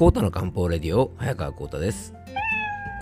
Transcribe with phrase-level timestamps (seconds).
[0.00, 2.14] コータの漢方レディオ早川コータです。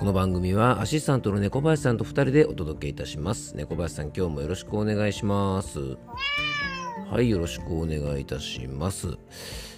[0.00, 3.54] この番組はアシスタントの猫林さんと2人でお届けいたします。
[3.54, 5.96] 猫林さん今日もよろしくお願いします。
[7.08, 9.16] はいよろしくお願いいたします。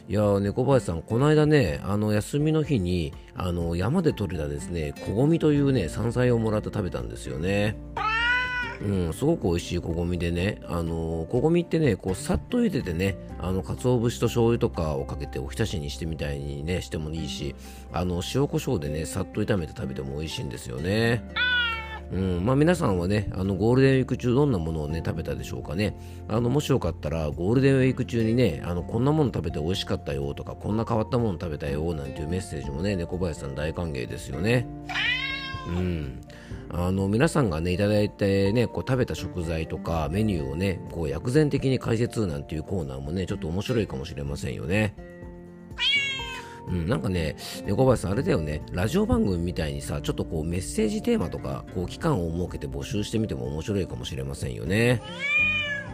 [0.09, 7.77] いやー猫林さんこの間ねあの休みの日にあの山で採れたですねこごみというね山菜をもらって食べたんですよね。
[8.83, 17.55] うん、すごく美味しいこごみでね、あのー、こごみってね、こうさっと茹でてね、あの鰹節と醤油とかをかけておひたしにしてみたいにね、してもいいし、
[17.93, 21.23] あの塩コショウでね、さっと炒めて食べても美味しいんですよね。
[22.13, 25.97] うんまあ、皆さんはねあのゴールデンウィーク中どんなものをね食べたでしょうかね
[26.29, 34.67] あのもしよかったらゴールデンウィーク中にねあのこんなもの食べて美味しかったよとかこんな変わったもの食べたよなんていうメッセージもね猫林さん大歓迎ですよね
[35.69, 36.21] うん
[36.73, 44.95] あの皆さんがねいただいてねこう食べた食材とかメニューをねこう薬膳的に解説なんていうコーナーもねちょっと面白いかもしれませんよね。
[46.69, 55.03] うん、なんかね、猫林さん、あれだよね、ラジオ番組みたいにさ、ちょっとこうメッセージテーマとか、こう期間を設けて募集してみても面白いかもしれませんよね。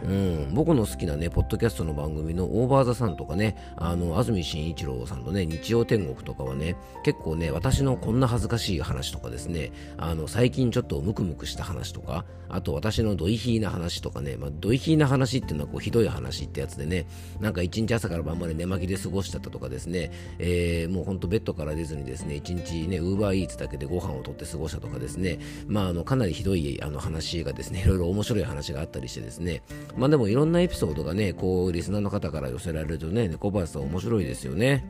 [0.03, 17.07] うん、僕の好きなね、ポッドキャストの番組のオーバーザさんとかね、あの、安住紳一郎さんのね、日曜天国とかはね、結構ね、私のこんな恥ずかしい話とかですね、あの、最近ちょっとムクムクした話とか、あと私のドイヒーな話とかね、まあ、ドイヒーな話っていうのはこう、ひどい話ってやつでね、
[17.39, 29.61] なんか一日朝から晩まで寝巻きで過ごしちゃったとかですね、えー、もうほんとベッドから出ずにですね、一日ね、ウーバーイーツだけでご飯をとって過ごしたとかですね、まあ、あの、かなりひどいあの話がですね、いろいろ面白い話があったりしてですね、
[29.97, 34.85] まあでもいろんなエピソードがね、こう、リスナーの方から寄せられるとね、猫林さん面白いですよね。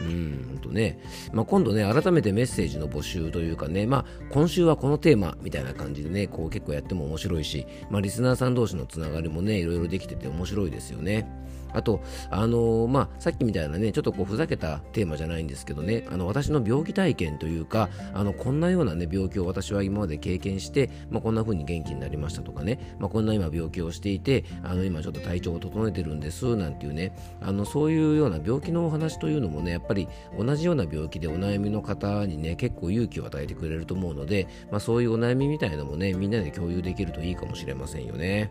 [0.00, 0.98] うん、ほんとね。
[1.32, 11.28] まあ、今度ね、改めてメッセージの募集というかね、まあ、今週はこのテーマみたいな感じでね、こう結構やっても面白いし、まあ、リスナーさん同士のつながりもね、いろいろできてて面白いですよね。
[11.72, 30.08] あと、あのー、まあ、さっきみたいなね、ちょっとこうふざけたテーマじゃないんですけどね、あの私の病気体験というか、あのこんなようなね、病気を私は今まで経験して、まあ、こんな風に元気になりましたとかね、まあ、こんな今病気をしていて、あの今ちょっと体調を整えてるんですなんていうね、あのそういうような病気のお話というのもね、やっぱり
[30.38, 38.50] 同じような病気でお悩みの方にね、結構勇気を与えてくれると思うので、まあ、そういうお悩みみたいなのもね、みんなで共有できるといいかもしれませんよね。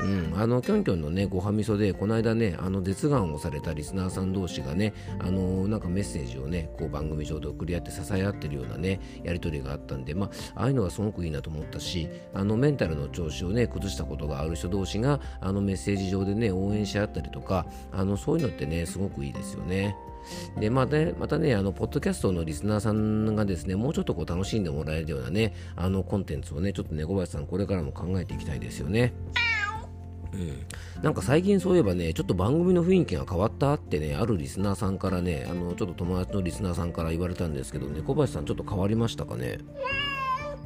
[0.00, 10.26] うん、あのキョンキョンのねごはみそでこの間ねあの舌がんをされたリスナーさん同士がねあのなんかメッセージをねこう番組上で送り合って支え合ってるようなねやり取りがあったんでま
[10.56, 19.96] あああいうのがすごくいいなと思ったしあのメンタルの調子をね崩したことがある人同士があのメッセージ上でね応援し合ったりとかあのそういうのってねすごくいいですよね。
[20.58, 29.12] で、またね、またね、あの、ポッドキャストのリスナーさんがですね、もうちょっとこう楽しんでもらえるようなね、あの、コンテンツをね、ちょっとね、小林さん、これからも考えていきたいですよね。
[30.34, 39.58] うん、なんか最近そういえばね、ちょっと番組の雰囲気が変わったってね、あるリスナーさんからね、あのちょっと友達のリスナーさんから言われたんですけどね、小林さん、ちょっと変わりましたかね？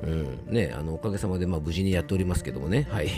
[0.02, 3.08] うん、ね、あのおかげさまで、まあ、無事にやっておりますけどもね、はい。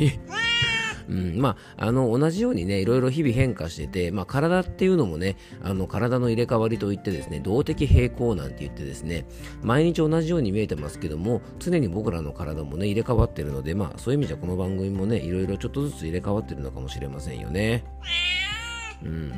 [1.08, 9.26] うん、まあ、あの同じようにねいろいろ日々変化してて、まあ、体っていうのもねあの体の入れ替わりといってですね動的平衡なんて言ってですね
[9.62, 17.84] 毎日同じように見えてますけども常に僕らの体もね入れ替わってるので、まあ、そういう意味じゃこの番組もねいろいろちょっとずつ入れ替わってるのかもしれませんよね。
[19.02, 19.32] うん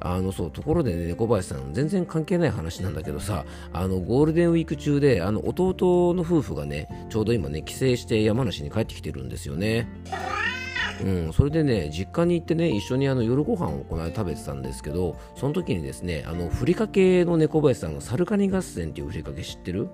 [0.00, 9.88] あのそうところでね、猫林さん、全然関係ない話なんだけどさ、あのゴールデンウィーク中で、あの弟の夫婦がね、ちょうど今ね、帰省して山梨に帰ってきてるんですよね。
[11.04, 19.90] うん、それでね実家に行ってね一緒にあの夜ご飯をこの間食べてたんですけどその時にですねあのふりかけの猫林さんがサルカニ合戦っていうふりかけ知ってる？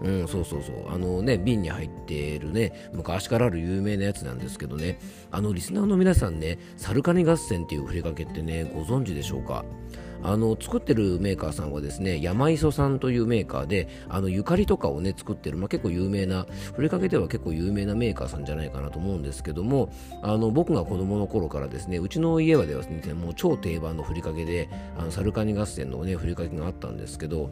[0.00, 0.92] うん、そうそうそう。
[0.92, 4.98] あのね、瓶に入っているね、昔からある有名なやつなんですけどね、
[5.30, 9.64] あの、リスナーの皆さんね、サルカニ合戦っていうふりかけってね、ご存知でしょうか？
[10.26, 19.92] あの作ってるメーカーさんはですね山磯さんというメーカーであのゆかりとかをね作ってる、まあ、結構有名なふりかけでは結構有名なメーカーさんじゃないかなと思うんですけども
[20.22, 27.50] あの僕が子供の頃からですねうちの家はではですねもう超定番のふりかけであのサルカニ合戦のねふりかけがあったんですけど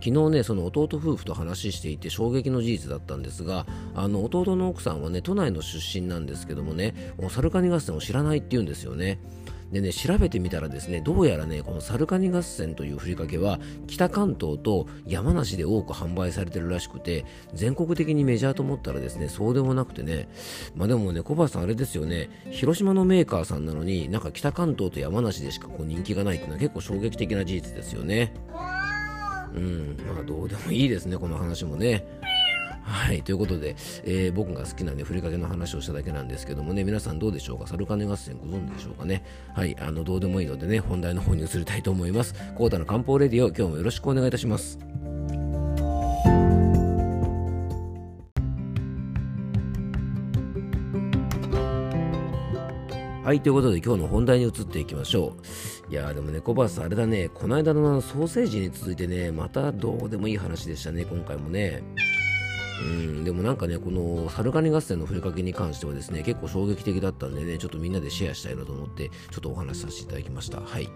[0.00, 9.18] 昨日ねその弟夫婦と話していて衝撃の事実だったんですがあの弟の奥さんはね都内の出身なんですけどもねもうサルカニ合戦を知らないって言うんですよね
[9.72, 13.58] でね、調べてみたらですね、どうやらね、このサルカニ合戦というふりかけは、
[13.88, 20.28] 北関東と山梨で多く販売されてるらしくて、全国的にメジャーと思ったらですね、そうでもなくてね、
[20.76, 28.34] まあでもね、小林さんあれですよね、広島のメーカーさんなのに、なんか北関東と山梨でしかこう人気がないっていうのは結構衝撃的な事実ですよね。
[29.56, 32.06] うん、まあどうでもいいですね、この話もね。
[32.82, 33.74] はい、ということで、
[34.04, 37.66] えー、僕が好きなね、ふりかけの話をしただけなんですけどもね、皆さんどうでしょうか？
[37.66, 39.24] サルカネ合戦ご存知でしょうかね？
[39.54, 42.34] はい、あの、どうでもいいのでね、本題の方に移りたいと思います。
[42.54, 44.78] コータの漢方レディオ、今日もよろしくお願いいたします。
[53.26, 55.34] はい、ということで今日の本題に移っていきましょ
[55.88, 55.92] う。
[55.92, 61.82] いやーでもね、小橋さん、あれだね、この間のソーセージに続いてね、またどうでもいい話でしたね、今回もね。
[62.80, 70.60] うんでもなんかね、このサルカニ合戦のふりかけに関してはですね、結構衝撃的だったんでね、ちょっとみんなでシェアしたいなと思って、ちょっとお話しさせていただきました。
[70.60, 70.88] はい。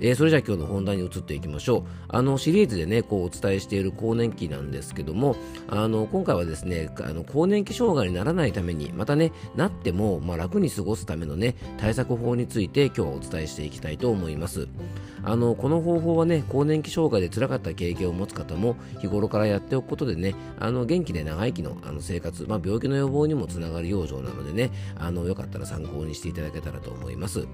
[0.00, 1.82] えー、それじゃあ今日の本題に移っていきましょう。
[2.08, 5.36] あの、シリーズでね、こうお伝えしている更年期なんですけども、
[5.68, 14.68] あの、今回はですね、あの更年期障害にならないために、またね、なっても、まあ、楽に過ごすためのね、対策法について今日はお伝えしていきたいと思います。
[15.22, 27.46] あの、この方法はね、更年期障害で辛かった経験を持つ方も日頃からやっておくことでね、あの、元気で長生きのあの生活、まあ、病気の予防にもつながる養生なのでね、あの、よかったら参考にしていただけたらと思います。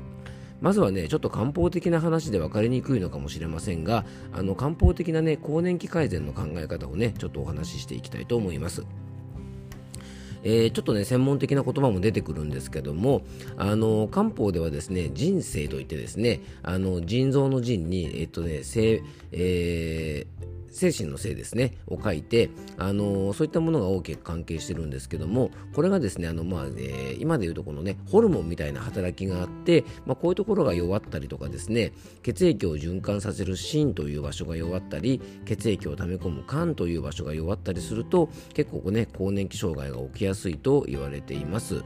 [0.60, 8.84] まずはね、ちょっと漢方的な話で分かりにくいのかもしれませんが、あの漢方的なね、更年期改善の考え方をね、ちょっとお話ししていきたいと思います。
[10.44, 13.22] えー、ちょっとね専門的な言葉も出てくるんですけども
[13.56, 19.02] あの漢方ではですね人生といってですねあの腎臓の腎にえっとね生、
[19.32, 31.92] えー精神のせいですねを書いて、あの、そういったものが大きく関係してるんですけどもこれがですねあの、まあえ、今でいうとこのねホルモンみたいな働きがあって、まあ、こういうところが弱ったりとかですね
[32.22, 41.82] 血液を循環させる心という場所が弱ったり血液を溜め込む肝という場所が弱ったりすると結構ね更年期障害が起きやすいと言われています。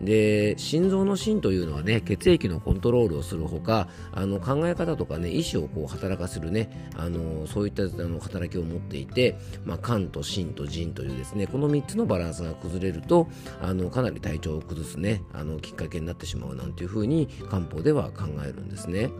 [0.00, 13.28] で心臓の芯というのはね血液のコントロールをするほかあの考え方とかね意思をこう働かせるねあのそういったあの働きを持っていて、まあ、肝と心と腎というですねこの3つのバランスが崩れると
[13.62, 19.10] あのかなり体調を崩すねあのきっかけになってしまうなんていうふうに漢方では考えるんですね。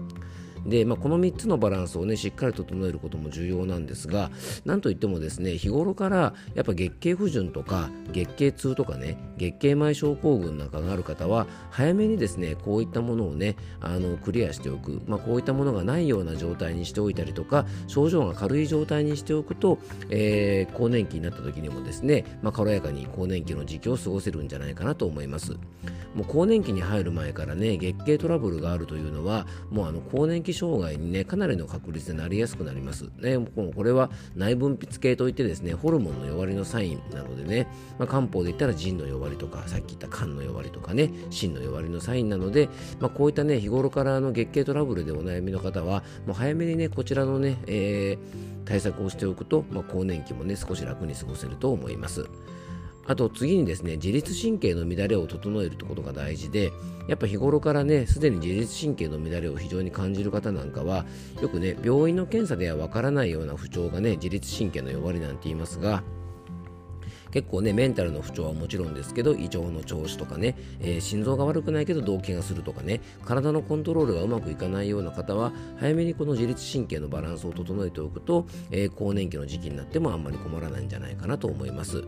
[0.67, 4.31] で、まあ、この3つのバランスをねしっかり整えることも重要なんですが
[4.65, 19.79] なんといってもですね日頃からやっぱ月経不順とか月経痛とかね月経前症候群なんかがある方は早めにですねこういったものをねあのクリアしておく、まあ、こういったものがないような状態にしておいたりとか症状が軽い状態にしておくと、
[20.11, 25.57] えー、更年期になった時にもですね、まあ、軽やかに更年期の時期を過ごせるんじゃないかなと思います。
[26.15, 37.69] もう更年期に入る前からね月経トラブルがあるというのはもうあの更年期障害にねかなりの確率でなりやすくなります、ね、これは内分泌系といってですねホルモンの弱りのサインなのでね、
[37.99, 42.69] まあ、漢方で言ったら腎の弱りとかさっき言った肝の弱りとかね心の弱りのサインなので、
[43.01, 52.27] まあ、こういったね日頃からの月経トラブルでお悩みの方はもう早めにねこちらのね、えー、対策をしておくと、まあ、更年期もね少し楽に過ごせると思います。
[53.07, 56.73] あと次にですね、自律神経の乱れを整えるってことが大事で、
[57.07, 61.07] やっぱ日頃からね、すでに自律神経の乱れを非常に感じる方なんかは、
[61.41, 66.03] よくね、病院の検査ではわからないような不調がね、自律神経の弱りなんて言いますが、
[67.37, 82.05] 結構ねメンタルの不調はもちろんですけど胃腸の調子とかね、えー、心臓が悪くないけど動悸がするとかね体のコントロールがうまくいかないような方は早めにこの自律神経のバランスを整えておくと、えー、更年期の時期になってもあんまり困らないんじゃないかなと思います。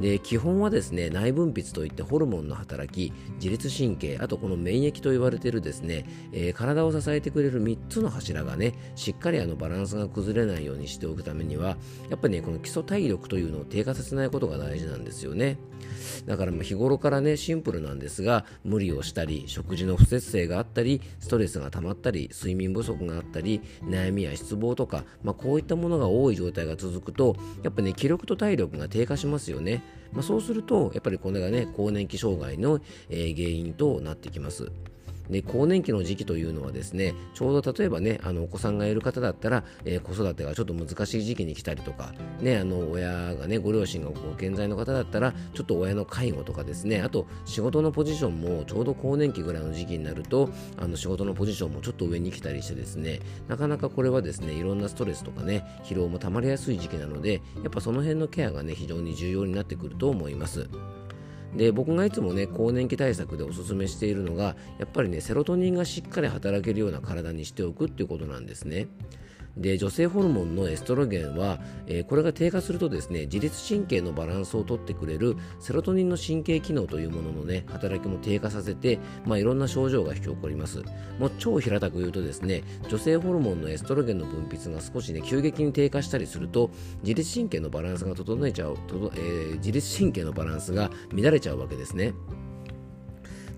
[0.00, 11.76] で基本はですね内分泌といってホルモンの働き自律神経あとこの免疫と言われているですね、えー、体を支えてくれる3つの柱がねしっかりあのバランスが崩れないようにしておくためには
[12.10, 15.58] やっぱりねこの基礎体力というのを低下させないことが大事なんですよね。
[16.26, 29.81] だから日頃からねシンプルなんですが無理をしたり食事の不節制があったりストレスが溜まったり睡眠不足があったり悩みや失望とか、まあ、こういったものが多い状態が続くとやっぱね気力と体力が低下しますよね。
[30.12, 34.70] まあ、そうするとやっぱりこれがね更年期障害の、えー、原因となってきます。
[35.30, 50.50] で更年期の時期というのはですねちょうど例えばねあのお子さんがいる方だったら、えー、子育てがちょっと難しい時期に来たりとか、ね、あの親がねご両親がご健在の方だったらちょっと親の介護とかですねあと仕事のポジションもちょうど更年期ぐらいの時期になると
[50.80, 60.68] あの仕事のポジションもちょっと上に来たりしてですねなかなかこれはですねいろんなストレスとかね疲労もたまりやすい時期なのでやっぱその辺のケアがね非常に重要になってくると思います。
[61.56, 68.88] で僕がいつもね更年期対策でおすすめしているのがやっぱりねセロトニンがしっかり働けるような体にしておくっていうことなんですね。
[69.56, 80.82] で女性ホルモンのエストロゲンは、えー、これが低下するとですね自律神経のバランスをとってくれるセロトニンの神経機能というもののね働きも低下させて、まあ、いろんな症状が引き起こります。
[81.18, 86.70] もう超平たく言うとですね女性ホルモンのエストロゲンの分泌が少しね急激に低下したりすると
[87.02, 88.76] 自律神経のバランスが整えちゃう、
[89.14, 92.14] えー、自律神経のバランスが乱れちゃうわけですね。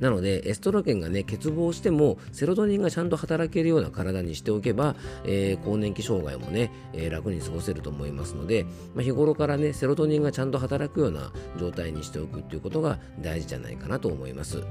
[0.00, 14.62] なのでエストロゲンがね欠乏してもセロトニンがちゃんと働けるような体にしておけば、えー、更年期障害もね、えー、楽に過ごせると思いますので、まあ、日頃からねセロトニンがちゃんと働くような状態にしておくっていうことが大事じゃないかなと思います。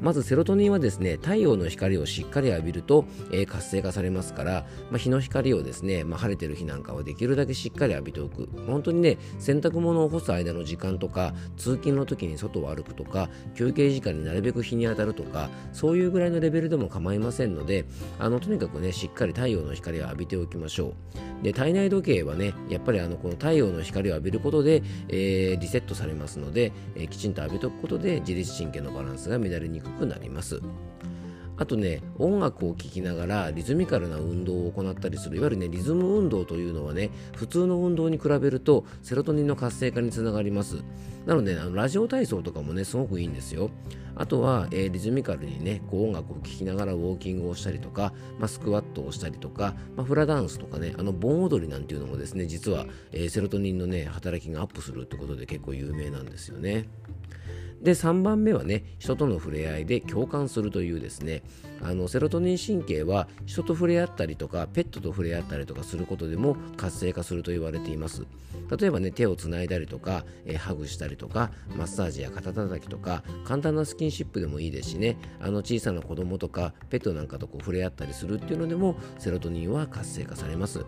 [0.00, 8.48] まずセロトニンはですね太陽の光をしっかり浴びると、えー、活性化されますから、まあ、日の光をですね、まあ、晴れてる日なんかはできるだけしっかり浴びておく。
[8.66, 17.84] 本当にね洗濯物を干す間の時間とか通勤の時に外を歩くとか休憩時間になるべく日に当たるとかそういうぐらいのレベルでも構いませんので
[18.18, 20.94] あのとにかくねしっかり太陽の光を浴びておきましょ
[21.40, 21.42] う。
[21.42, 30.60] で体内時計はねやっぱりあのこの太陽の光を浴びることで、えー、リセットされますので、えー、きちんと浴びておくことで自律神経のバランスが乱れにくくなります。
[31.60, 35.38] あとね音楽を聴きながらリズミカルな運動を行ったりする。
[35.38, 40.84] いわゆるねリズム運動というのはね普通の運動に比べるとセロトニンの活性化につながります。
[41.26, 43.70] なのであのラジオ体操とかもねすごくいいんですよ。
[44.14, 56.88] あとは、えー、リズミカルにねこう音楽を聴きながらウォーキングをしたりとか、まあ、スクワットをしたりとか、まあ、フラダンスとかねあの盆踊りなんていうのもですね実は、えー、セロトニンのね働きがアップするってことで結構有名なんですよね。
[57.82, 61.42] で3番目はね人との触れ合いで共感するというですね。
[61.80, 68.26] あのセロトニン神経は人と触れ合ったりとかペットと触れ合ったりとかすることでも活性化すると言われています。
[68.76, 75.16] 例えばね手をつないだりとか、え、ハグしたりとかマッサージや肩たたきとか簡単なスキンシップでもいいですしね。
[75.40, 80.84] あの小さな子供とかペットなんかとこう触れ合ったりするっていうのでもセロトニンは活性化されます。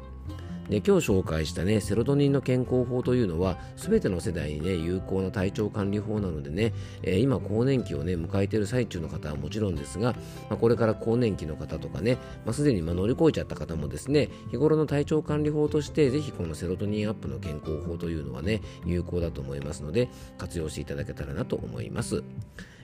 [0.70, 6.72] で今日紹介したねセロトニンの健康法というのは全ての世代にね有効な体調管理法なのでね、
[7.02, 10.12] えー、今更年期をね迎えている最中の方はもちろんですが、
[10.48, 20.08] まあ、これから更年期の方とかね、まあ、すでにま乗り越えちゃった方もですね日頃の体調管理法としてぜひこのセロトニンアップの健康法というのはね有効だと思いますので
[20.38, 22.22] 活用していただけたらなと思います。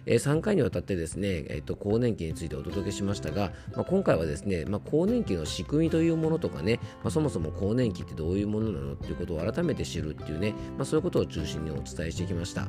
[0.06, 12.68] え3回にわたってですね、えーと、更年期についてお届けしましたが、まあ、今回はですね、まあ、更年期の仕組みというものとかね、まあ、そもそも更年期ってどういうものなのっていうことを改めて知るっていうね、まそういうことを中心にお伝えしてきました。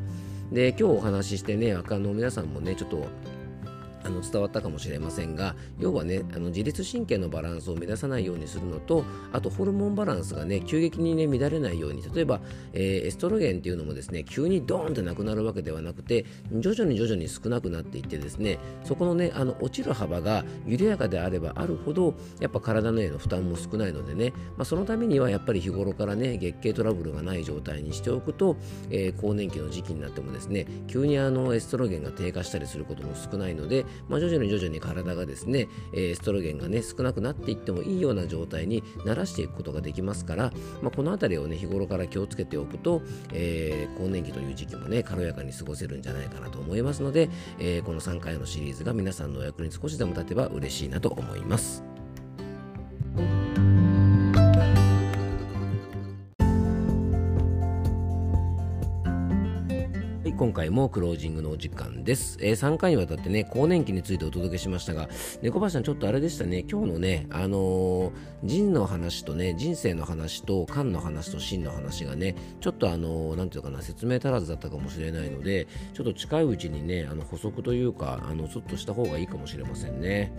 [0.52, 3.06] で今日お話ししてね、あの皆さんもね、ちょっと
[4.08, 12.40] あの伝わったかもしれませんが要はねあの自律神経のバランスを乱さないようにするのとあとホルモンバランスがね急激にね乱れないように例えば、
[12.72, 28.56] えー、エストロゲンっていうのもですね急にドーンってなくなるわけではなくて徐々に徐々に少なくなっていってですねそこのねあの落ちる幅が緩やかであればあるほどやっぱ体のへの負担も少ないのでね、まあ、そのためにはやっぱり日頃からね月経トラブルがない状態にしておくと、
[28.90, 40.52] えー、更年期の時期になってもですね急にあのエストロゲンが低下したりすることも少ないので、まあ、徐々に徐々に体がですね、えー、エストロゲンがね少なくなっていってもいいような状態にならしていくことができますから、
[40.82, 43.02] まあ、この辺りをね日頃から気をつけておくと、
[43.34, 51.97] え、更年期という時期もね軽やかに過ごせるんじゃないかなと思いますので、えー、この3回のシリーズが皆さんのお役に少しでも立てば嬉しいなと思います。
[60.48, 65.10] 今回もクロージングのお時間です、えー、3回にわたってね更年期についてお届けしましたが
[65.42, 68.12] 猫林さんちょっとあれでしたね今日のねあのー、
[68.44, 80.32] 人の話とね人生の話と肝の話と心の話がねちょっとあのー、ていうかな説明足らずだったかもしれないのでちょっと近いうちにねあの補足というかあのちょっとした方がいいかもしれませんね。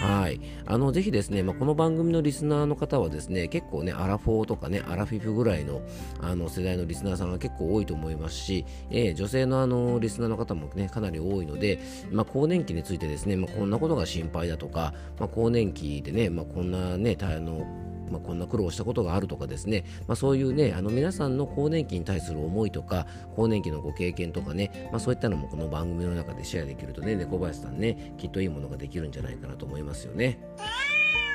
[0.00, 0.40] はい。
[0.64, 5.82] あの、ぜひですね、まあ、この番組のリスナーの方はですね、結構ね、アラフォーとかね、アラフィフぐらいの
[6.20, 11.80] あの世代のリスナーさんが結構多いと思いますし、えー、女性のあのリスナーの方もね、かなり多いので、
[12.12, 17.66] まあ、更年期についてですね、まあ、こんなことが心配だとか、まあ、更年期でね、まあ、こんなね、あの
[18.08, 27.16] まあ、こんな苦労したことがあるとかですね、まあ、そういうねあの皆さんの更年期に対する思いとか更年期のご経験とかね、まあ、そういったのもこの番組の中でシェアできるとね。
[27.16, 30.38] 猫林さんねきっといいものができるんじゃないかなと思いますよね。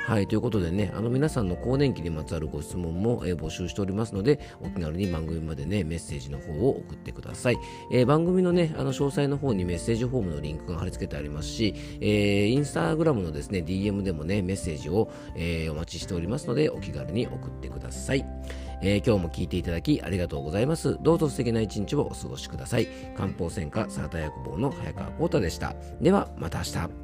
[0.06, 7.56] はい、ということでね、あの皆さんの更年期にまつわるご質問も、えー、募集しておりますので、お気軽に番組までね、メッセージの方を送ってください。
[7.90, 18.26] えー、番組のね、あの詳細の方にメッセージフォームのリンクが貼り付けてありますし、えー、インスタグラムのですね、DM でもね、メッセージを、えー、お待ちしておりますので、お気軽に送ってください。
[18.82, 20.98] えー、今日も聞いていただきありがとうございます。
[21.00, 22.88] どうぞ素敵な一日をお過ごしください。
[23.16, 25.74] 漢方専科サータ薬房の早川幸太でした。
[26.02, 27.03] では、また明日。